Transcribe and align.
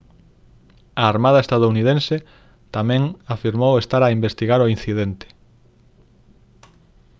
a 1.01 1.03
armada 1.13 1.43
estadounidense 1.45 2.15
tamén 2.75 3.01
afirmou 3.35 3.73
estar 3.77 4.01
a 4.03 4.13
investigar 4.17 4.59
o 4.61 4.71
incidente 4.75 5.25